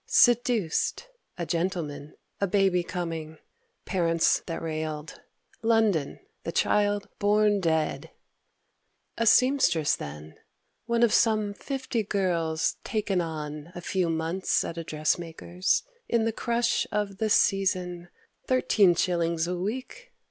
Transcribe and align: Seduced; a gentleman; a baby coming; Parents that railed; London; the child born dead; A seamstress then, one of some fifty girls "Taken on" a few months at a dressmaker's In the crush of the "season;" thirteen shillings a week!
Seduced; 0.07 1.09
a 1.37 1.45
gentleman; 1.45 2.15
a 2.39 2.47
baby 2.47 2.81
coming; 2.81 3.37
Parents 3.85 4.41
that 4.47 4.59
railed; 4.59 5.21
London; 5.61 6.19
the 6.43 6.51
child 6.51 7.07
born 7.19 7.59
dead; 7.59 8.09
A 9.19 9.27
seamstress 9.27 9.95
then, 9.95 10.39
one 10.87 11.03
of 11.03 11.13
some 11.13 11.53
fifty 11.53 12.01
girls 12.01 12.77
"Taken 12.83 13.21
on" 13.21 13.71
a 13.75 13.81
few 13.81 14.09
months 14.09 14.63
at 14.63 14.75
a 14.79 14.83
dressmaker's 14.83 15.83
In 16.09 16.25
the 16.25 16.33
crush 16.33 16.87
of 16.91 17.19
the 17.19 17.29
"season;" 17.29 18.09
thirteen 18.47 18.95
shillings 18.95 19.45
a 19.45 19.55
week! 19.55 20.13